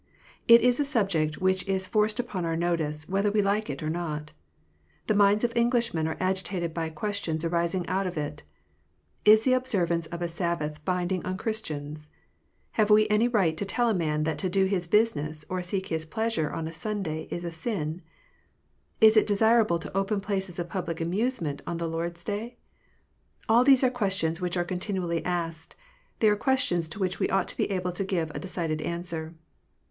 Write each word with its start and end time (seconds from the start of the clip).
It 0.47 0.61
is 0.61 0.79
a 0.79 0.83
subject 0.83 1.37
which 1.37 1.67
is 1.67 1.85
forced 1.85 2.19
upon 2.19 2.43
our 2.43 2.55
notice, 2.55 3.07
whether 3.07 3.29
we 3.29 3.43
like 3.43 3.69
it 3.69 3.83
or 3.83 3.87
not. 3.89 4.31
The 5.05 5.13
minds 5.13 5.43
of 5.43 5.55
Englishmen 5.55 6.07
are 6.07 6.17
agitated 6.19 6.73
by 6.73 6.89
questions 6.89 7.45
arising 7.45 7.87
out 7.87 8.07
of 8.07 8.17
it. 8.17 8.41
"Is 9.25 9.43
the 9.43 9.53
observance 9.53 10.07
of 10.07 10.23
a 10.23 10.27
Sabbath 10.27 10.83
binding 10.85 11.23
on 11.23 11.37
Christians? 11.37 12.09
Have 12.71 12.89
we 12.89 13.07
any 13.09 13.27
right 13.27 13.55
to 13.57 13.63
tell 13.63 13.89
a 13.89 13.93
man 13.93 14.23
that 14.23 14.39
to 14.39 14.49
do 14.49 14.65
his 14.65 14.87
business 14.87 15.45
or 15.51 15.61
seek 15.61 15.89
his 15.89 16.03
pleasure 16.03 16.49
on 16.49 16.67
a 16.67 16.71
Sunday 16.73 17.27
is 17.29 17.43
a 17.43 17.51
sin 17.51 18.01
1 18.01 18.01
Is 19.07 19.15
it 19.17 19.27
desirable 19.27 19.77
to 19.77 19.95
open 19.95 20.19
places 20.19 20.57
of 20.57 20.67
public 20.67 20.99
amusement 20.99 21.61
on 21.67 21.77
the 21.77 21.87
Lord 21.87 22.17
s 22.17 22.23
Day?" 22.23 22.57
All 23.47 23.63
these 23.63 23.83
are 23.83 23.91
questions 23.91 24.41
which 24.41 24.57
are 24.57 24.65
continually 24.65 25.23
asked. 25.23 25.75
They 26.21 26.27
are 26.27 26.35
questions 26.35 26.89
to 26.89 26.97
which 26.99 27.19
we 27.19 27.29
ought 27.29 27.47
to 27.49 27.55
be 27.57 27.69
able 27.69 27.91
to 27.91 28.03
give 28.03 28.31
a 28.31 28.39
decided 28.39 28.81
answer. 28.81 29.35